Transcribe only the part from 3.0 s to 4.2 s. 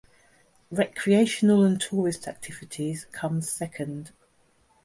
come second.